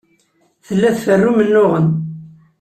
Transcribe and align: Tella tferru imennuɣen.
Tella 0.65 0.89
tferru 0.97 1.31
imennuɣen. 1.33 1.87